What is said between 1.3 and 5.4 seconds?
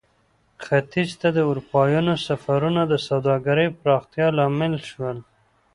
د اروپایانو سفرونه د سوداګرۍ پراختیا لامل شول.